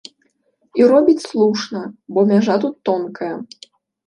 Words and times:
І 0.79 0.87
робіць 0.91 1.23
слушна, 1.27 1.81
бо 2.17 2.25
мяжа 2.33 2.57
тут 2.65 2.75
тонкая. 2.91 3.31